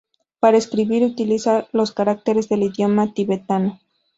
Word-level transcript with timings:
Para 0.39 0.57
escribir 0.57 1.03
utiliza 1.03 1.67
los 1.73 1.91
caracteres 1.91 2.49
del 2.49 2.63
idioma 2.63 3.13
tibetano. 3.13 3.79